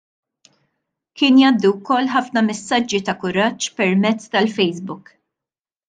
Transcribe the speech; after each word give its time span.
Kien 1.21 1.37
jgħaddi 1.41 1.69
wkoll 1.75 2.09
ħafna 2.15 2.45
mesaġġi 2.49 3.03
ta' 3.11 3.17
kuraġġ 3.27 3.71
permezz 3.81 4.33
tal-Facebook. 4.37 5.15